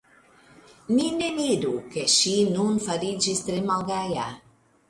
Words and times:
Ni 0.95 1.05
ne 1.17 1.27
miru 1.35 1.75
ke 1.97 2.07
ŝi 2.15 2.33
nun 2.57 2.83
fariĝis 2.89 3.47
tre 3.51 3.63
malgaja. 3.71 4.29